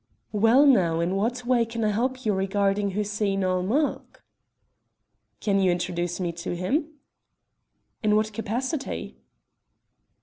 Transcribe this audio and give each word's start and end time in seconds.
"Well, 0.31 0.65
now, 0.65 0.99
in 0.99 1.15
what 1.15 1.45
way 1.45 1.63
can 1.63 1.83
I 1.83 1.91
help 1.91 2.25
you 2.25 2.33
regarding 2.33 2.89
Hussein 2.97 3.43
ul 3.43 3.61
Mulk?" 3.61 4.23
"Can 5.39 5.59
you 5.59 5.71
introduce 5.71 6.19
me 6.19 6.31
to 6.31 6.55
him?" 6.55 6.93
"In 8.01 8.15
what 8.15 8.33
capacity?" 8.33 9.17